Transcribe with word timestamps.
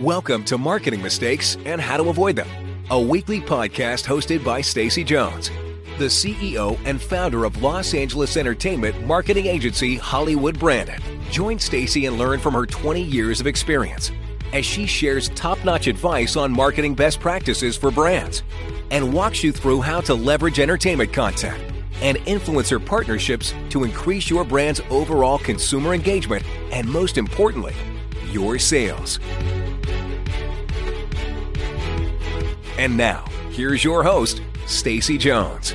Welcome 0.00 0.44
to 0.44 0.56
Marketing 0.56 1.02
Mistakes 1.02 1.58
and 1.66 1.80
How 1.80 1.98
to 1.98 2.08
Avoid 2.08 2.36
Them, 2.36 2.48
a 2.90 2.98
weekly 2.98 3.42
podcast 3.42 4.06
hosted 4.06 4.42
by 4.42 4.62
Stacy 4.62 5.04
Jones, 5.04 5.50
the 5.98 6.06
CEO 6.06 6.78
and 6.86 7.00
founder 7.00 7.44
of 7.44 7.62
Los 7.62 7.92
Angeles 7.92 8.38
entertainment 8.38 9.06
marketing 9.06 9.46
agency 9.46 9.96
Hollywood 9.96 10.58
Branded. 10.58 11.02
Join 11.30 11.58
Stacy 11.58 12.06
and 12.06 12.16
learn 12.16 12.40
from 12.40 12.54
her 12.54 12.64
20 12.64 13.02
years 13.02 13.38
of 13.38 13.46
experience 13.46 14.12
as 14.54 14.64
she 14.64 14.86
shares 14.86 15.28
top-notch 15.30 15.88
advice 15.88 16.36
on 16.36 16.50
marketing 16.50 16.94
best 16.94 17.20
practices 17.20 17.76
for 17.76 17.90
brands 17.90 18.44
and 18.90 19.12
walks 19.12 19.44
you 19.44 19.52
through 19.52 19.82
how 19.82 20.00
to 20.00 20.14
leverage 20.14 20.58
entertainment 20.58 21.12
content 21.12 21.73
and 22.02 22.18
influencer 22.18 22.84
partnerships 22.84 23.54
to 23.70 23.84
increase 23.84 24.28
your 24.28 24.44
brand's 24.44 24.80
overall 24.90 25.38
consumer 25.38 25.94
engagement 25.94 26.44
and 26.72 26.88
most 26.88 27.18
importantly, 27.18 27.74
your 28.30 28.58
sales. 28.58 29.20
And 32.78 32.96
now, 32.96 33.24
here's 33.50 33.84
your 33.84 34.02
host, 34.02 34.42
Stacy 34.66 35.16
Jones. 35.16 35.74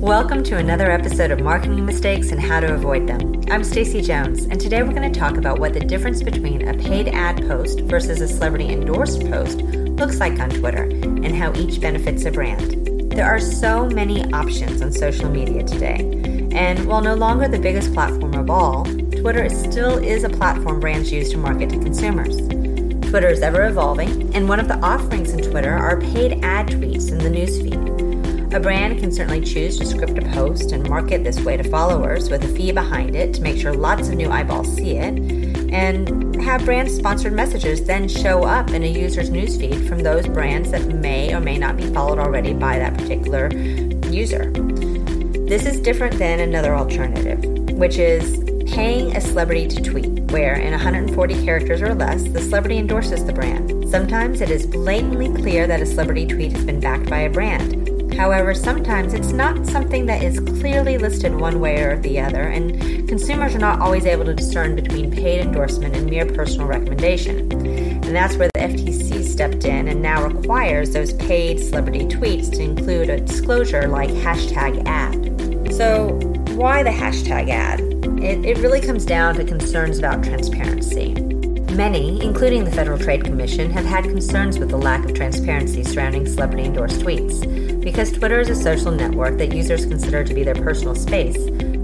Welcome 0.00 0.42
to 0.44 0.56
another 0.56 0.90
episode 0.90 1.30
of 1.30 1.40
Marketing 1.40 1.84
Mistakes 1.84 2.32
and 2.32 2.40
How 2.40 2.60
to 2.60 2.72
Avoid 2.72 3.06
Them. 3.06 3.44
I'm 3.50 3.62
Stacy 3.62 4.00
Jones, 4.00 4.44
and 4.44 4.58
today 4.58 4.82
we're 4.82 4.94
going 4.94 5.12
to 5.12 5.20
talk 5.20 5.36
about 5.36 5.58
what 5.58 5.74
the 5.74 5.80
difference 5.80 6.22
between 6.22 6.66
a 6.66 6.72
paid 6.72 7.08
ad 7.08 7.46
post 7.46 7.80
versus 7.80 8.22
a 8.22 8.26
celebrity 8.26 8.70
endorsed 8.70 9.20
post 9.28 9.58
looks 9.60 10.18
like 10.18 10.40
on 10.40 10.48
Twitter 10.48 10.84
and 10.84 11.36
how 11.36 11.52
each 11.52 11.82
benefits 11.82 12.24
a 12.24 12.30
brand. 12.30 13.12
There 13.12 13.26
are 13.26 13.38
so 13.38 13.90
many 13.90 14.24
options 14.32 14.80
on 14.80 14.90
social 14.90 15.28
media 15.28 15.64
today, 15.64 15.98
and 16.50 16.86
while 16.86 17.02
no 17.02 17.14
longer 17.14 17.46
the 17.46 17.58
biggest 17.58 17.92
platform 17.92 18.32
of 18.32 18.48
all, 18.48 18.86
Twitter 18.86 19.50
still 19.50 19.98
is 19.98 20.24
a 20.24 20.30
platform 20.30 20.80
brands 20.80 21.12
use 21.12 21.30
to 21.32 21.36
market 21.36 21.68
to 21.68 21.78
consumers. 21.78 22.38
Twitter 23.10 23.28
is 23.28 23.42
ever 23.42 23.66
evolving, 23.66 24.34
and 24.34 24.48
one 24.48 24.60
of 24.60 24.68
the 24.68 24.78
offerings 24.78 25.34
in 25.34 25.42
Twitter 25.42 25.74
are 25.74 26.00
paid 26.00 26.42
ad 26.42 26.68
tweets 26.68 27.12
in 27.12 27.18
the 27.18 27.28
newsfeed. 27.28 27.89
A 28.52 28.58
brand 28.58 28.98
can 28.98 29.12
certainly 29.12 29.40
choose 29.40 29.78
to 29.78 29.86
script 29.86 30.18
a 30.18 30.22
post 30.32 30.72
and 30.72 30.88
market 30.88 31.22
this 31.22 31.38
way 31.40 31.56
to 31.56 31.62
followers 31.62 32.30
with 32.30 32.42
a 32.42 32.48
fee 32.48 32.72
behind 32.72 33.14
it 33.14 33.32
to 33.34 33.42
make 33.42 33.56
sure 33.56 33.72
lots 33.72 34.08
of 34.08 34.16
new 34.16 34.28
eyeballs 34.28 34.74
see 34.74 34.96
it, 34.96 35.16
and 35.72 36.34
have 36.42 36.64
brand 36.64 36.90
sponsored 36.90 37.32
messages 37.32 37.84
then 37.84 38.08
show 38.08 38.42
up 38.42 38.70
in 38.70 38.82
a 38.82 38.88
user's 38.88 39.30
newsfeed 39.30 39.86
from 39.86 40.00
those 40.00 40.26
brands 40.26 40.72
that 40.72 40.84
may 40.88 41.32
or 41.32 41.38
may 41.38 41.58
not 41.58 41.76
be 41.76 41.86
followed 41.94 42.18
already 42.18 42.52
by 42.52 42.76
that 42.76 42.98
particular 42.98 43.52
user. 44.08 44.50
This 45.46 45.64
is 45.64 45.78
different 45.78 46.18
than 46.18 46.40
another 46.40 46.74
alternative, 46.74 47.44
which 47.78 47.98
is 47.98 48.42
paying 48.72 49.16
a 49.16 49.20
celebrity 49.20 49.68
to 49.68 49.80
tweet, 49.80 50.08
where 50.32 50.54
in 50.54 50.72
140 50.72 51.44
characters 51.44 51.82
or 51.82 51.94
less, 51.94 52.24
the 52.24 52.40
celebrity 52.40 52.78
endorses 52.78 53.24
the 53.24 53.32
brand. 53.32 53.88
Sometimes 53.88 54.40
it 54.40 54.50
is 54.50 54.66
blatantly 54.66 55.28
clear 55.40 55.68
that 55.68 55.80
a 55.80 55.86
celebrity 55.86 56.26
tweet 56.26 56.50
has 56.50 56.64
been 56.64 56.80
backed 56.80 57.08
by 57.08 57.20
a 57.20 57.30
brand. 57.30 57.79
However, 58.20 58.52
sometimes 58.52 59.14
it's 59.14 59.32
not 59.32 59.66
something 59.66 60.04
that 60.04 60.22
is 60.22 60.40
clearly 60.40 60.98
listed 60.98 61.34
one 61.34 61.58
way 61.58 61.80
or 61.80 61.98
the 61.98 62.20
other, 62.20 62.42
and 62.42 63.08
consumers 63.08 63.54
are 63.54 63.60
not 63.60 63.80
always 63.80 64.04
able 64.04 64.26
to 64.26 64.34
discern 64.34 64.76
between 64.76 65.10
paid 65.10 65.40
endorsement 65.40 65.96
and 65.96 66.04
mere 66.04 66.26
personal 66.26 66.66
recommendation. 66.66 67.50
And 67.50 68.14
that's 68.14 68.36
where 68.36 68.50
the 68.52 68.60
FTC 68.60 69.24
stepped 69.24 69.64
in 69.64 69.88
and 69.88 70.02
now 70.02 70.26
requires 70.26 70.90
those 70.90 71.14
paid 71.14 71.60
celebrity 71.60 72.00
tweets 72.00 72.52
to 72.56 72.62
include 72.62 73.08
a 73.08 73.20
disclosure 73.22 73.88
like 73.88 74.10
hashtag 74.10 74.86
ad. 74.86 75.72
So, 75.72 76.10
why 76.56 76.82
the 76.82 76.90
hashtag 76.90 77.48
ad? 77.48 77.80
It, 78.22 78.44
it 78.44 78.58
really 78.58 78.82
comes 78.82 79.06
down 79.06 79.36
to 79.36 79.44
concerns 79.44 79.98
about 79.98 80.22
transparency. 80.22 81.29
Many, 81.76 82.22
including 82.22 82.64
the 82.64 82.70
Federal 82.70 82.98
Trade 82.98 83.24
Commission, 83.24 83.70
have 83.70 83.84
had 83.84 84.04
concerns 84.04 84.58
with 84.58 84.70
the 84.70 84.76
lack 84.76 85.04
of 85.04 85.14
transparency 85.14 85.84
surrounding 85.84 86.26
celebrity 86.26 86.64
endorsed 86.64 87.00
tweets. 87.00 87.80
Because 87.80 88.12
Twitter 88.12 88.40
is 88.40 88.50
a 88.50 88.56
social 88.56 88.90
network 88.90 89.38
that 89.38 89.54
users 89.54 89.86
consider 89.86 90.24
to 90.24 90.34
be 90.34 90.42
their 90.42 90.54
personal 90.54 90.94
space, 90.94 91.36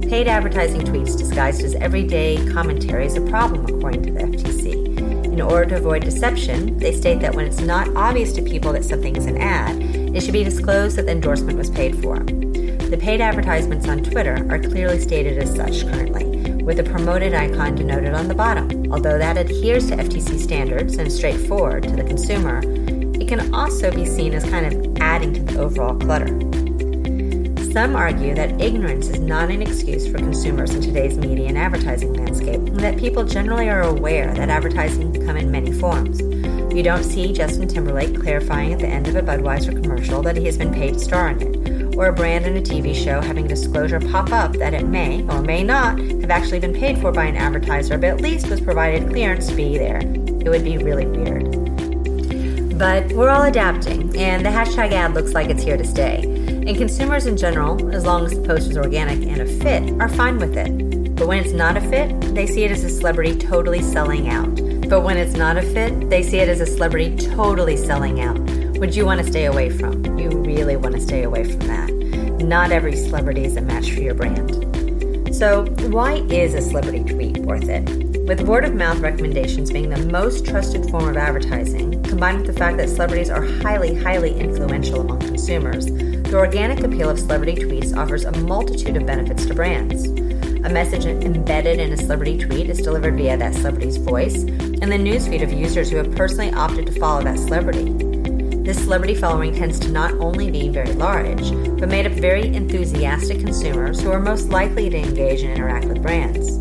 paid 0.09 0.29
advertising 0.29 0.83
tweets 0.83 1.17
disguised 1.17 1.63
as 1.63 1.75
everyday 1.77 2.37
commentary 2.53 3.07
is 3.07 3.17
a 3.17 3.21
problem, 3.23 3.65
according 3.65 4.03
to 4.03 4.13
the 4.13 4.21
FTC. 4.21 5.27
In 5.27 5.41
order 5.41 5.71
to 5.71 5.77
avoid 5.77 6.03
deception, 6.05 6.77
they 6.79 6.93
state 6.93 7.21
that 7.21 7.35
when 7.35 7.47
it's 7.47 7.61
not 7.61 7.89
obvious 7.97 8.33
to 8.35 8.43
people 8.43 8.73
that 8.73 8.85
something 8.85 9.17
is 9.17 9.27
an 9.27 9.39
ad, 9.39 9.81
it 10.15 10.23
should 10.23 10.33
be 10.33 10.45
disclosed 10.45 10.97
that 10.97 11.07
the 11.07 11.13
endorsement 11.13 11.59
was 11.59 11.71
paid 11.71 12.03
for. 12.03 12.19
The 12.21 12.99
paid 13.01 13.21
advertisements 13.21 13.89
on 13.89 14.03
Twitter 14.03 14.47
are 14.51 14.59
clearly 14.59 15.01
stated 15.01 15.39
as 15.39 15.55
such 15.55 15.83
currently, 15.91 16.25
with 16.66 16.81
a 16.81 16.82
promoted 16.82 17.32
icon 17.32 17.77
denoted 17.77 18.12
on 18.12 18.27
the 18.27 18.34
bottom. 18.34 18.93
Although 18.93 19.19
that 19.19 19.38
adheres 19.38 19.87
to 19.87 19.97
FTC 19.97 20.41
standards 20.41 20.97
and 20.97 21.06
is 21.06 21.16
straightforward 21.16 21.84
to 21.84 21.94
the 21.94 22.03
consumer, 22.03 22.60
it 23.21 23.28
can 23.28 23.54
also 23.54 23.93
be 23.93 24.04
seen 24.04 24.34
as 24.34 24.44
kind 24.44 24.66
of 24.66 24.97
adding 25.00 25.32
to 25.32 25.43
the 25.44 25.60
overall 25.60 25.94
clutter. 25.94 26.26
Some 27.72 27.94
argue 27.94 28.34
that 28.34 28.60
ignorance 28.60 29.09
is 29.09 29.21
not 29.21 29.50
an 29.50 29.62
excuse 29.62 30.09
for 30.09 30.19
consumers 30.19 30.75
in 30.75 30.81
today's 30.81 31.16
media 31.16 31.47
and 31.47 31.56
advertising 31.56 32.12
landscape, 32.15 32.56
and 32.56 32.81
that 32.81 32.99
people 32.99 33.22
generally 33.22 33.69
are 33.69 33.82
aware 33.82 34.34
that 34.34 34.49
advertising 34.49 35.12
can 35.12 35.25
come 35.25 35.37
in 35.37 35.53
many 35.53 35.71
forms. 35.71 36.21
You 36.75 36.82
don't 36.82 37.05
see 37.05 37.32
Justin 37.32 37.69
Timberlake 37.69 38.21
clarifying 38.21 38.72
at 38.72 38.81
the 38.81 38.88
end 38.88 39.06
of 39.06 39.15
a 39.15 39.22
Budweiser 39.22 39.81
commercial 39.82 40.21
that 40.22 40.37
he 40.37 40.47
has 40.47 40.59
been 40.59 40.75
paid 40.75 40.94
to 40.94 41.00
star 41.00 41.28
in 41.28 41.43
it, 41.43 41.66
or 41.97 42.07
a 42.07 42.12
brand 42.12 42.47
in 42.47 42.57
a 42.57 42.61
TV 42.61 42.95
show 42.95 43.21
having 43.21 43.47
disclosure 43.47 43.99
pop 43.99 44.33
up 44.33 44.53
that 44.55 44.75
it 44.75 44.87
may 44.87 45.23
or 45.29 45.41
may 45.43 45.62
not 45.62 45.99
have 45.99 46.31
actually 46.31 46.61
been 46.61 46.75
paid 46.75 46.99
for 46.99 47.11
by 47.11 47.25
an 47.25 47.37
advertiser, 47.37 47.97
but 47.97 48.11
at 48.11 48.21
least 48.21 48.49
was 48.49 48.61
provided 48.61 49.09
clearance 49.09 49.49
to 49.49 49.55
be 49.55 49.79
there. 49.79 49.99
It 49.99 50.49
would 50.49 50.65
be 50.65 50.79
really 50.79 51.06
weird. 51.06 51.45
But 52.79 53.11
we're 53.12 53.31
all 53.31 53.45
adapting, 53.45 54.15
and 54.17 54.45
the 54.45 54.51
hashtag 54.51 54.93
ad 54.93 55.15
looks 55.15 55.33
like 55.33 55.49
it's 55.49 55.62
here 55.62 55.79
to 55.79 55.85
stay. 55.85 56.23
And 56.25 56.77
consumers 56.77 57.25
in 57.25 57.37
general, 57.37 57.95
as 57.95 58.05
long 58.05 58.27
as 58.27 58.33
the 58.33 58.47
post 58.47 58.71
is 58.71 58.77
organic 58.77 59.27
and 59.27 59.41
a 59.41 59.47
fit, 59.47 59.99
are 59.99 60.11
fine 60.11 60.37
with 60.37 60.56
it. 60.59 61.17
But 61.17 61.27
when 61.27 61.39
it's 61.39 61.55
not 61.55 61.79
a 61.79 61.81
fit, 61.81 62.35
they 62.35 62.47
see 62.47 62.65
it 62.65 62.71
as 62.71 62.85
a 62.85 62.91
celebrity 62.91 63.35
totally 63.39 63.81
selling 63.81 64.29
out. 64.29 64.55
But 64.91 65.01
when 65.01 65.17
it's 65.17 65.35
not 65.35 65.56
a 65.56 65.62
fit, 65.62 66.11
they 66.11 66.23
see 66.23 66.39
it 66.39 66.51
as 66.51 66.61
a 66.61 66.67
celebrity 66.67 67.17
totally 67.17 67.79
selling 67.79 68.21
out, 68.21 68.37
which 68.78 68.97
you 68.97 69.06
want 69.06 69.20
to 69.20 69.26
stay 69.26 69.47
away 69.47 69.70
from. 69.70 70.19
You 70.19 70.28
really 70.28 70.76
want 70.76 70.94
to 70.94 71.00
stay 71.00 71.22
away 71.22 71.44
from 71.44 71.60
that. 71.60 71.91
Not 72.42 72.70
every 72.70 72.94
celebrity 72.94 73.44
is 73.44 73.56
a 73.56 73.60
match 73.60 73.91
for 73.91 74.00
your 74.00 74.14
brand. 74.14 75.34
So, 75.34 75.64
why 75.88 76.14
is 76.31 76.54
a 76.54 76.62
celebrity 76.62 77.04
tweet 77.04 77.38
worth 77.38 77.69
it? 77.69 77.88
With 78.26 78.41
word 78.42 78.64
of 78.64 78.75
mouth 78.75 78.98
recommendations 78.98 79.70
being 79.70 79.88
the 79.88 80.06
most 80.06 80.47
trusted 80.47 80.91
form 80.91 81.09
of 81.09 81.16
advertising, 81.16 82.03
combined 82.03 82.38
with 82.38 82.47
the 82.47 82.53
fact 82.53 82.76
that 82.78 82.88
celebrities 82.88 83.31
are 83.31 83.44
highly, 83.44 83.94
highly 83.94 84.34
influential 84.38 85.00
among 85.00 85.20
consumers, 85.20 85.87
the 85.87 86.37
organic 86.37 86.82
appeal 86.82 87.08
of 87.08 87.19
celebrity 87.19 87.54
tweets 87.54 87.97
offers 87.97 88.25
a 88.25 88.32
multitude 88.38 88.97
of 88.97 89.06
benefits 89.06 89.47
to 89.47 89.54
brands. 89.54 90.06
A 90.66 90.70
message 90.70 91.06
embedded 91.06 91.78
in 91.78 91.93
a 91.93 91.97
celebrity 91.97 92.38
tweet 92.38 92.69
is 92.69 92.78
delivered 92.78 93.16
via 93.16 93.37
that 93.37 93.54
celebrity's 93.54 93.97
voice 93.97 94.34
and 94.43 94.91
the 94.91 94.98
newsfeed 94.98 95.43
of 95.43 95.53
users 95.53 95.88
who 95.91 95.97
have 95.97 96.12
personally 96.16 96.53
opted 96.53 96.87
to 96.87 96.98
follow 96.98 97.22
that 97.22 97.38
celebrity. 97.38 98.06
This 98.66 98.82
celebrity 98.82 99.15
following 99.15 99.54
tends 99.54 99.78
to 99.78 99.93
not 99.93 100.15
only 100.15 100.50
be 100.50 100.69
very 100.69 100.93
large, 100.94 101.53
but 101.78 101.88
made 101.88 102.04
of 102.04 102.15
very 102.15 102.49
enthusiastic 102.53 103.38
consumers 103.38 104.00
who 104.00 104.10
are 104.10 104.19
most 104.19 104.49
likely 104.49 104.91
to 104.91 104.97
engage 104.97 105.43
and 105.43 105.53
interact 105.53 105.84
with 105.84 106.03
brands. 106.03 106.56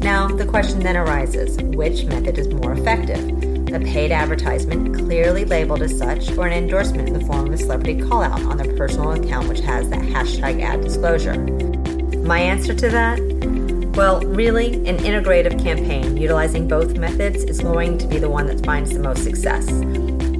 Now, 0.00 0.28
the 0.28 0.44
question 0.44 0.80
then 0.80 0.98
arises 0.98 1.56
which 1.62 2.04
method 2.04 2.36
is 2.36 2.48
more 2.48 2.74
effective? 2.74 3.26
A 3.72 3.80
paid 3.80 4.12
advertisement 4.12 4.96
clearly 4.96 5.46
labeled 5.46 5.80
as 5.80 5.96
such, 5.96 6.30
or 6.36 6.46
an 6.46 6.52
endorsement 6.52 7.08
in 7.08 7.18
the 7.18 7.24
form 7.24 7.46
of 7.46 7.54
a 7.54 7.56
celebrity 7.56 8.02
call 8.02 8.22
out 8.22 8.42
on 8.42 8.58
their 8.58 8.76
personal 8.76 9.12
account 9.12 9.48
which 9.48 9.60
has 9.60 9.88
that 9.88 10.00
hashtag 10.00 10.62
ad 10.62 10.82
disclosure? 10.82 11.38
My 12.18 12.38
answer 12.38 12.74
to 12.74 12.90
that? 12.90 13.18
Well, 13.96 14.20
really, 14.20 14.74
an 14.86 14.98
integrative 14.98 15.58
campaign 15.64 16.18
utilizing 16.18 16.68
both 16.68 16.98
methods 16.98 17.44
is 17.44 17.60
going 17.60 17.96
to 17.96 18.06
be 18.06 18.18
the 18.18 18.28
one 18.28 18.46
that 18.48 18.62
finds 18.62 18.92
the 18.92 19.00
most 19.00 19.24
success. 19.24 19.66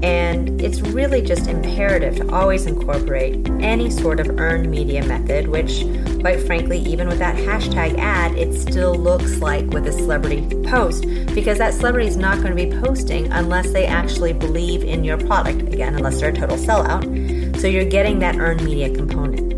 And 0.03 0.61
it's 0.61 0.81
really 0.81 1.23
just 1.23 1.47
imperative 1.47 2.17
to 2.17 2.35
always 2.35 2.67
incorporate 2.67 3.49
any 3.61 3.91
sort 3.91 4.21
of 4.21 4.39
earned 4.39 4.71
media 4.71 5.05
method, 5.05 5.49
which, 5.49 5.85
quite 6.21 6.41
frankly, 6.47 6.79
even 6.79 7.09
with 7.09 7.19
that 7.19 7.37
hashtag 7.37 7.99
ad, 7.99 8.37
it 8.37 8.55
still 8.55 8.95
looks 8.95 9.39
like 9.39 9.67
with 9.67 9.87
a 9.87 9.93
celebrity 9.93 10.43
post 10.65 11.07
because 11.35 11.59
that 11.59 11.75
celebrity 11.75 12.09
is 12.09 12.17
not 12.17 12.39
going 12.43 12.57
to 12.57 12.67
be 12.67 12.71
posting 12.81 13.31
unless 13.33 13.73
they 13.73 13.87
actually 13.87 14.33
believe 14.33 14.83
in 14.83 15.05
your 15.05 15.19
product, 15.19 15.63
again, 15.63 15.95
unless 15.95 16.21
they're 16.21 16.31
a 16.31 16.35
total 16.35 16.57
sellout. 16.57 17.61
So 17.61 17.67
you're 17.67 17.85
getting 17.85 18.19
that 18.19 18.37
earned 18.37 18.65
media 18.65 18.95
component. 18.95 19.55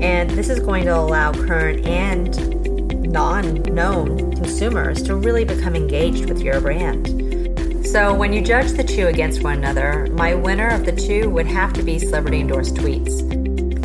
And 0.00 0.30
this 0.30 0.48
is 0.48 0.60
going 0.60 0.84
to 0.84 0.96
allow 0.96 1.32
current 1.32 1.84
and 1.84 3.12
non 3.12 3.62
known 3.62 4.32
consumers 4.36 5.02
to 5.02 5.16
really 5.16 5.44
become 5.44 5.74
engaged 5.74 6.28
with 6.28 6.40
your 6.40 6.60
brand. 6.60 7.27
So, 7.90 8.12
when 8.12 8.34
you 8.34 8.42
judge 8.42 8.72
the 8.72 8.84
two 8.84 9.06
against 9.06 9.42
one 9.42 9.56
another, 9.56 10.08
my 10.12 10.34
winner 10.34 10.68
of 10.68 10.84
the 10.84 10.92
two 10.92 11.30
would 11.30 11.46
have 11.46 11.72
to 11.72 11.82
be 11.82 11.98
celebrity 11.98 12.40
endorsed 12.40 12.74
tweets. 12.74 13.24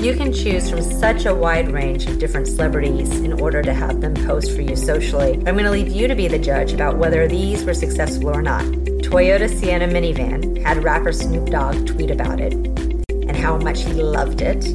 You 0.03 0.13
can 0.13 0.33
choose 0.33 0.69
from 0.69 0.81
such 0.81 1.25
a 1.25 1.33
wide 1.33 1.71
range 1.71 2.05
of 2.07 2.19
different 2.19 2.47
celebrities 2.47 3.09
in 3.21 3.31
order 3.31 3.61
to 3.61 3.73
have 3.73 4.01
them 4.01 4.13
post 4.13 4.53
for 4.53 4.61
you 4.61 4.75
socially. 4.75 5.35
I'm 5.35 5.55
going 5.55 5.63
to 5.63 5.71
leave 5.71 5.87
you 5.87 6.09
to 6.09 6.15
be 6.15 6.27
the 6.27 6.37
judge 6.37 6.73
about 6.73 6.97
whether 6.97 7.29
these 7.29 7.63
were 7.63 7.73
successful 7.73 8.27
or 8.27 8.41
not. 8.41 8.65
Toyota 9.03 9.47
Sienna 9.49 9.87
minivan 9.87 10.61
had 10.61 10.83
rapper 10.83 11.13
Snoop 11.13 11.49
Dogg 11.49 11.87
tweet 11.87 12.11
about 12.11 12.41
it 12.41 12.53
and 12.53 13.37
how 13.37 13.57
much 13.57 13.83
he 13.83 13.93
loved 13.93 14.41
it. 14.41 14.65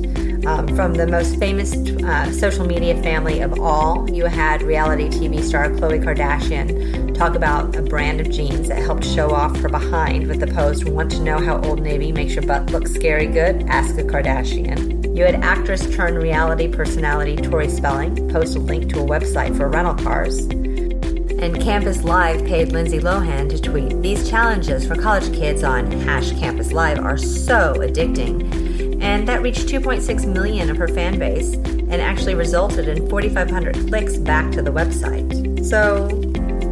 Um, 0.48 0.66
from 0.74 0.94
the 0.94 1.06
most 1.06 1.38
famous 1.38 1.74
uh, 1.74 2.32
social 2.32 2.64
media 2.64 3.00
family 3.02 3.40
of 3.40 3.60
all, 3.60 4.08
you 4.08 4.24
had 4.24 4.62
reality 4.62 5.10
TV 5.10 5.44
star 5.44 5.68
Khloe 5.68 6.02
Kardashian 6.02 7.14
talk 7.14 7.34
about 7.34 7.76
a 7.76 7.82
brand 7.82 8.18
of 8.22 8.30
jeans 8.30 8.68
that 8.68 8.78
helped 8.78 9.04
show 9.04 9.30
off 9.30 9.54
her 9.58 9.68
behind 9.68 10.26
with 10.26 10.40
the 10.40 10.46
post 10.46 10.88
Want 10.88 11.10
to 11.10 11.20
know 11.20 11.38
how 11.38 11.60
Old 11.60 11.82
Navy 11.82 12.12
makes 12.12 12.34
your 12.34 12.46
butt 12.46 12.70
look 12.70 12.88
scary 12.88 13.26
good? 13.26 13.64
Ask 13.68 13.98
a 13.98 14.02
Kardashian. 14.02 15.14
You 15.14 15.26
had 15.26 15.34
actress 15.44 15.94
turned 15.94 16.16
reality 16.16 16.66
personality 16.66 17.36
Tori 17.36 17.68
Spelling 17.68 18.30
post 18.30 18.56
a 18.56 18.58
link 18.58 18.90
to 18.94 19.00
a 19.00 19.06
website 19.06 19.54
for 19.54 19.68
rental 19.68 19.96
cars. 19.96 20.38
And 20.46 21.60
Campus 21.60 22.04
Live 22.04 22.42
paid 22.46 22.72
Lindsay 22.72 23.00
Lohan 23.00 23.50
to 23.50 23.60
tweet 23.60 24.00
These 24.00 24.30
challenges 24.30 24.86
for 24.86 24.94
college 24.94 25.30
kids 25.34 25.62
on 25.62 25.90
Hash 25.90 26.30
Campus 26.40 26.72
Live 26.72 27.00
are 27.00 27.18
so 27.18 27.74
addicting. 27.74 28.88
And 29.00 29.26
that 29.28 29.42
reached 29.42 29.68
2.6 29.68 30.32
million 30.32 30.70
of 30.70 30.76
her 30.76 30.88
fan 30.88 31.18
base 31.18 31.54
and 31.54 31.94
actually 31.94 32.34
resulted 32.34 32.88
in 32.88 33.08
4,500 33.08 33.88
clicks 33.88 34.16
back 34.16 34.50
to 34.52 34.62
the 34.62 34.70
website. 34.70 35.64
So 35.64 36.08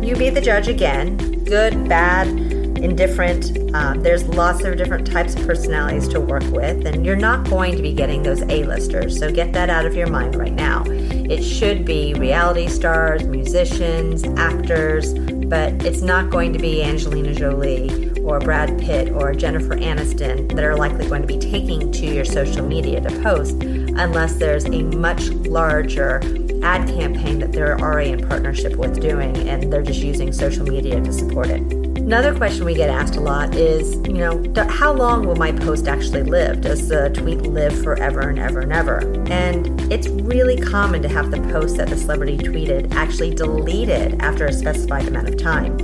you 0.02 0.14
be 0.16 0.30
the 0.30 0.40
judge 0.40 0.68
again 0.68 1.16
good, 1.46 1.88
bad, 1.88 2.26
indifferent. 2.28 3.56
Um, 3.74 4.02
there's 4.02 4.24
lots 4.24 4.64
of 4.64 4.76
different 4.76 5.06
types 5.06 5.34
of 5.34 5.46
personalities 5.46 6.08
to 6.08 6.20
work 6.20 6.44
with, 6.44 6.86
and 6.86 7.06
you're 7.06 7.16
not 7.16 7.48
going 7.48 7.76
to 7.76 7.82
be 7.82 7.92
getting 7.92 8.22
those 8.22 8.42
A-listers. 8.42 9.18
So 9.18 9.30
get 9.30 9.52
that 9.52 9.70
out 9.70 9.86
of 9.86 9.94
your 9.94 10.08
mind 10.08 10.34
right 10.34 10.52
now. 10.52 10.84
It 10.86 11.42
should 11.42 11.84
be 11.84 12.14
reality 12.14 12.68
stars, 12.68 13.24
musicians, 13.24 14.24
actors, 14.38 15.14
but 15.14 15.84
it's 15.84 16.02
not 16.02 16.30
going 16.30 16.52
to 16.52 16.58
be 16.58 16.82
Angelina 16.82 17.34
Jolie 17.34 18.15
or 18.26 18.40
Brad 18.40 18.78
Pitt 18.78 19.10
or 19.12 19.32
Jennifer 19.34 19.76
Aniston 19.76 20.52
that 20.54 20.64
are 20.64 20.76
likely 20.76 21.08
going 21.08 21.22
to 21.22 21.28
be 21.28 21.38
taking 21.38 21.92
to 21.92 22.06
your 22.06 22.24
social 22.24 22.66
media 22.66 23.00
to 23.00 23.22
post 23.22 23.62
unless 23.62 24.34
there's 24.34 24.64
a 24.64 24.82
much 24.82 25.28
larger 25.30 26.20
ad 26.62 26.88
campaign 26.88 27.38
that 27.38 27.52
they're 27.52 27.78
already 27.78 28.10
in 28.10 28.26
partnership 28.26 28.76
with 28.76 29.00
doing 29.00 29.36
and 29.48 29.72
they're 29.72 29.82
just 29.82 30.00
using 30.00 30.32
social 30.32 30.64
media 30.64 31.00
to 31.00 31.12
support 31.12 31.46
it. 31.48 31.60
Another 32.06 32.34
question 32.36 32.64
we 32.64 32.74
get 32.74 32.88
asked 32.88 33.16
a 33.16 33.20
lot 33.20 33.54
is, 33.56 33.94
you 34.06 34.14
know, 34.14 34.40
how 34.68 34.92
long 34.92 35.26
will 35.26 35.34
my 35.34 35.50
post 35.50 35.88
actually 35.88 36.22
live? 36.22 36.60
Does 36.60 36.88
the 36.88 37.10
tweet 37.10 37.42
live 37.42 37.82
forever 37.82 38.20
and 38.28 38.38
ever 38.38 38.60
and 38.60 38.72
ever? 38.72 38.98
And 39.28 39.92
it's 39.92 40.06
really 40.08 40.56
common 40.56 41.02
to 41.02 41.08
have 41.08 41.32
the 41.32 41.40
post 41.52 41.76
that 41.78 41.88
the 41.88 41.96
celebrity 41.96 42.38
tweeted 42.38 42.94
actually 42.94 43.34
deleted 43.34 44.20
after 44.22 44.46
a 44.46 44.52
specified 44.52 45.08
amount 45.08 45.28
of 45.28 45.36
time. 45.36 45.76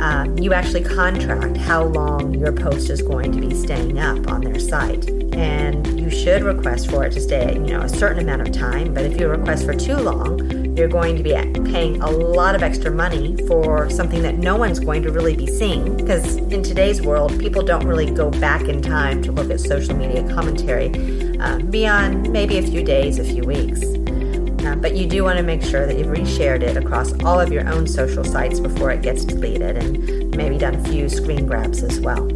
Um, 0.00 0.38
you 0.38 0.52
actually 0.52 0.82
contract 0.82 1.56
how 1.56 1.84
long 1.84 2.34
your 2.34 2.52
post 2.52 2.90
is 2.90 3.02
going 3.02 3.32
to 3.32 3.40
be 3.40 3.54
staying 3.54 3.98
up 3.98 4.30
on 4.30 4.40
their 4.40 4.58
site. 4.58 5.08
And 5.34 6.00
you 6.00 6.10
should 6.10 6.42
request 6.42 6.90
for 6.90 7.04
it 7.04 7.12
to 7.12 7.20
stay 7.20 7.52
you 7.54 7.72
know 7.72 7.80
a 7.80 7.88
certain 7.88 8.18
amount 8.18 8.42
of 8.42 8.52
time 8.52 8.92
but 8.92 9.04
if 9.04 9.18
you 9.20 9.28
request 9.28 9.64
for 9.64 9.74
too 9.74 9.96
long 9.96 10.60
you're 10.76 10.88
going 10.88 11.16
to 11.16 11.22
be 11.22 11.32
paying 11.70 12.00
a 12.00 12.10
lot 12.10 12.54
of 12.54 12.62
extra 12.62 12.90
money 12.90 13.36
for 13.46 13.90
something 13.90 14.22
that 14.22 14.38
no 14.38 14.56
one's 14.56 14.80
going 14.80 15.02
to 15.02 15.12
really 15.12 15.36
be 15.36 15.46
seeing. 15.46 15.96
Because 15.96 16.36
in 16.36 16.62
today's 16.62 17.02
world 17.02 17.38
people 17.38 17.62
don't 17.62 17.86
really 17.86 18.10
go 18.10 18.30
back 18.30 18.62
in 18.62 18.80
time 18.80 19.22
to 19.22 19.32
look 19.32 19.50
at 19.50 19.60
social 19.60 19.94
media 19.94 20.26
commentary 20.32 21.38
uh, 21.38 21.58
beyond 21.58 22.30
maybe 22.32 22.58
a 22.58 22.62
few 22.62 22.82
days 22.82 23.18
a 23.18 23.24
few 23.24 23.42
weeks 23.42 23.99
uh, 24.66 24.76
but 24.76 24.94
you 24.96 25.06
do 25.06 25.24
want 25.24 25.36
to 25.36 25.42
make 25.42 25.62
sure 25.62 25.86
that 25.86 25.98
you've 25.98 26.08
reshared 26.08 26.62
it 26.62 26.76
across 26.76 27.12
all 27.24 27.40
of 27.40 27.52
your 27.52 27.68
own 27.68 27.86
social 27.86 28.24
sites 28.24 28.60
before 28.60 28.90
it 28.90 29.02
gets 29.02 29.24
deleted 29.24 29.76
and 29.76 30.36
maybe 30.36 30.58
done 30.58 30.74
a 30.74 30.84
few 30.84 31.08
screen 31.08 31.46
grabs 31.46 31.82
as 31.82 32.00
well 32.00 32.28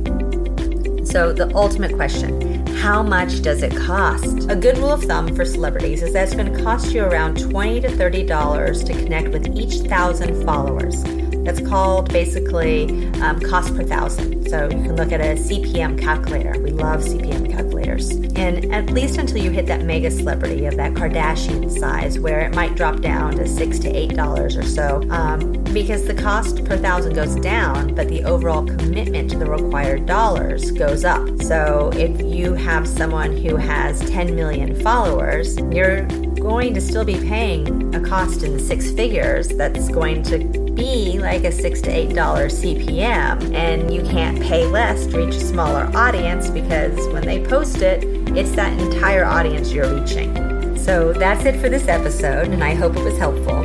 so 1.04 1.32
the 1.32 1.50
ultimate 1.54 1.94
question 1.94 2.54
how 2.84 3.02
much 3.02 3.40
does 3.40 3.62
it 3.62 3.74
cost? 3.74 4.50
A 4.50 4.54
good 4.54 4.76
rule 4.76 4.92
of 4.92 5.02
thumb 5.04 5.34
for 5.34 5.46
celebrities 5.46 6.02
is 6.02 6.12
that 6.12 6.24
it's 6.24 6.34
going 6.34 6.52
to 6.52 6.62
cost 6.62 6.92
you 6.92 7.02
around 7.02 7.40
20 7.40 7.80
to 7.80 7.88
$30 7.88 8.84
to 8.84 8.92
connect 8.92 9.28
with 9.28 9.56
each 9.56 9.88
thousand 9.88 10.44
followers. 10.44 11.02
That's 11.44 11.60
called 11.60 12.12
basically 12.12 13.10
um, 13.20 13.40
cost 13.40 13.74
per 13.74 13.84
thousand. 13.84 14.48
So 14.48 14.64
you 14.64 14.82
can 14.82 14.96
look 14.96 15.12
at 15.12 15.20
a 15.20 15.34
CPM 15.34 16.00
calculator. 16.00 16.58
We 16.60 16.70
love 16.70 17.02
CPM 17.02 17.50
calculators. 17.50 18.10
And 18.10 18.72
at 18.72 18.90
least 18.90 19.18
until 19.18 19.38
you 19.38 19.50
hit 19.50 19.66
that 19.66 19.82
mega 19.82 20.10
celebrity 20.10 20.66
of 20.66 20.76
that 20.76 20.94
Kardashian 20.94 21.70
size, 21.70 22.18
where 22.18 22.40
it 22.40 22.54
might 22.54 22.74
drop 22.74 23.00
down 23.00 23.36
to 23.36 23.46
six 23.46 23.78
to 23.80 23.88
eight 23.88 24.14
dollars 24.14 24.56
or 24.56 24.62
so, 24.62 25.02
um, 25.10 25.52
because 25.72 26.06
the 26.06 26.14
cost 26.14 26.64
per 26.64 26.76
thousand 26.76 27.14
goes 27.14 27.34
down, 27.36 27.94
but 27.94 28.08
the 28.08 28.24
overall 28.24 28.64
commitment 28.64 29.30
to 29.30 29.38
the 29.38 29.46
required 29.46 30.06
dollars 30.06 30.70
goes 30.70 31.04
up. 31.04 31.26
So 31.42 31.90
if 31.94 32.20
you 32.22 32.54
have 32.54 32.86
someone 32.88 33.36
who 33.36 33.56
has 33.56 34.00
10 34.10 34.34
million 34.34 34.80
followers, 34.80 35.56
you're 35.72 36.06
going 36.34 36.74
to 36.74 36.80
still 36.80 37.04
be 37.04 37.18
paying 37.18 37.94
a 37.94 38.00
cost 38.00 38.42
in 38.42 38.52
the 38.52 38.62
six 38.62 38.90
figures 38.92 39.48
that's 39.48 39.88
going 39.88 40.22
to 40.24 40.63
be 40.74 41.18
like 41.18 41.44
a 41.44 41.52
six 41.52 41.80
to 41.82 41.90
eight 41.90 42.14
dollar 42.14 42.48
CPM, 42.48 43.54
and 43.54 43.92
you 43.92 44.02
can't 44.02 44.40
pay 44.40 44.66
less 44.66 45.06
to 45.06 45.18
reach 45.18 45.34
a 45.36 45.40
smaller 45.40 45.90
audience 45.94 46.50
because 46.50 46.96
when 47.12 47.24
they 47.24 47.44
post 47.44 47.82
it, 47.82 48.04
it's 48.36 48.52
that 48.52 48.78
entire 48.80 49.24
audience 49.24 49.72
you're 49.72 49.92
reaching. 49.94 50.34
So 50.76 51.12
that's 51.12 51.44
it 51.44 51.60
for 51.60 51.68
this 51.68 51.88
episode, 51.88 52.48
and 52.48 52.62
I 52.62 52.74
hope 52.74 52.96
it 52.96 53.04
was 53.04 53.16
helpful. 53.16 53.62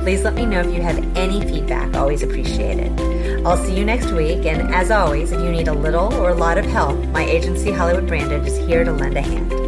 Please 0.00 0.22
let 0.22 0.34
me 0.34 0.46
know 0.46 0.60
if 0.60 0.72
you 0.74 0.82
have 0.82 0.98
any 1.16 1.40
feedback, 1.42 1.94
always 1.94 2.22
appreciated. 2.22 2.98
I'll 3.46 3.56
see 3.56 3.76
you 3.76 3.84
next 3.84 4.10
week, 4.10 4.46
and 4.46 4.74
as 4.74 4.90
always, 4.90 5.32
if 5.32 5.40
you 5.40 5.50
need 5.50 5.68
a 5.68 5.74
little 5.74 6.12
or 6.14 6.30
a 6.30 6.34
lot 6.34 6.58
of 6.58 6.66
help, 6.66 6.98
my 7.08 7.24
agency 7.24 7.70
Hollywood 7.70 8.06
Branded 8.06 8.46
is 8.46 8.58
here 8.66 8.84
to 8.84 8.92
lend 8.92 9.16
a 9.16 9.22
hand. 9.22 9.67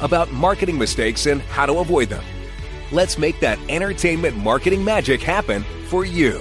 about 0.00 0.32
marketing 0.32 0.78
mistakes 0.78 1.26
and 1.26 1.40
how 1.42 1.66
to 1.66 1.78
avoid 1.78 2.08
them. 2.08 2.24
Let's 2.92 3.18
make 3.18 3.40
that 3.40 3.58
entertainment 3.68 4.36
marketing 4.36 4.84
magic 4.84 5.20
happen 5.22 5.64
for 5.88 6.04
you. 6.04 6.40